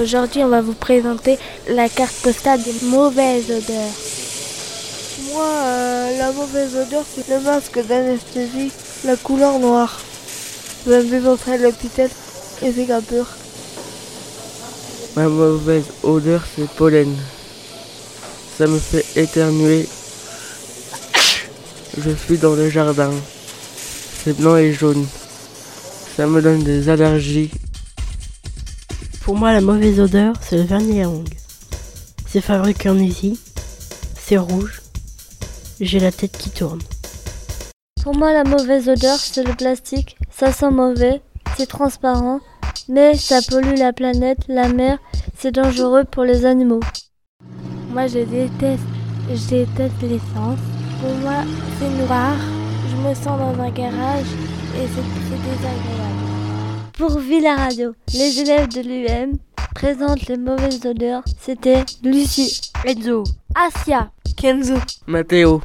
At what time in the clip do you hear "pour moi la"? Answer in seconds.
29.28-29.60, 38.02-38.44